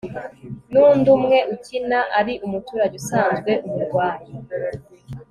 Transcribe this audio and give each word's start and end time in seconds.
n'undi 0.71 1.07
umwe 1.17 1.37
ukina 1.53 1.99
ari 2.19 2.33
umuturage 2.45 2.93
usanzwe 3.01 3.51
umurwayi 3.67 4.31